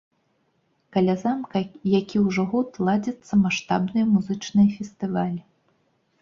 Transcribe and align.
Каля 0.95 1.15
замка 1.23 1.61
які 1.99 2.17
ўжо 2.27 2.45
год 2.53 2.79
ладзяцца 2.87 3.33
маштабныя 3.43 4.05
музычныя 4.15 4.67
фестывалі. 4.79 5.39